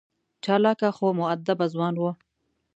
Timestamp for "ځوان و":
1.73-2.03